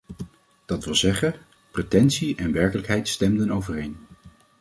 [0.65, 1.35] Dat wil zeggen:
[1.71, 3.97] pretentie en werkelijkheid stemden overeen.